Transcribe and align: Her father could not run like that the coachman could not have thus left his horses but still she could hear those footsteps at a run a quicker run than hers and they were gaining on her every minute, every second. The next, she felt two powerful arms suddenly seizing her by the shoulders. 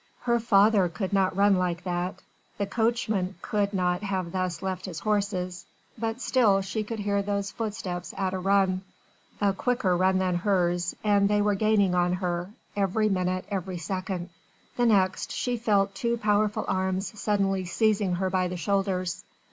Her 0.21 0.39
father 0.39 0.89
could 0.89 1.13
not 1.13 1.35
run 1.37 1.57
like 1.57 1.83
that 1.83 2.23
the 2.57 2.65
coachman 2.65 3.35
could 3.43 3.71
not 3.71 4.01
have 4.01 4.31
thus 4.31 4.63
left 4.63 4.85
his 4.85 4.97
horses 5.01 5.63
but 5.95 6.19
still 6.21 6.61
she 6.63 6.83
could 6.83 6.97
hear 6.97 7.21
those 7.21 7.51
footsteps 7.51 8.11
at 8.17 8.33
a 8.33 8.39
run 8.39 8.81
a 9.39 9.53
quicker 9.53 9.95
run 9.95 10.17
than 10.17 10.37
hers 10.37 10.95
and 11.03 11.29
they 11.29 11.39
were 11.43 11.53
gaining 11.53 11.93
on 11.93 12.13
her 12.13 12.49
every 12.75 13.09
minute, 13.09 13.45
every 13.51 13.77
second. 13.77 14.31
The 14.75 14.87
next, 14.87 15.31
she 15.31 15.55
felt 15.55 15.93
two 15.93 16.17
powerful 16.17 16.65
arms 16.67 17.19
suddenly 17.19 17.65
seizing 17.65 18.15
her 18.15 18.31
by 18.31 18.47
the 18.47 18.57
shoulders. 18.57 19.23